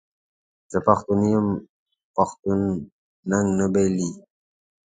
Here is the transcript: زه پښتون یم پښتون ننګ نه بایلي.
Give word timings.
زه 0.71 0.79
پښتون 0.87 1.19
یم 1.33 1.47
پښتون 2.15 2.59
ننګ 3.29 3.47
نه 3.59 3.65
بایلي. 3.73 4.09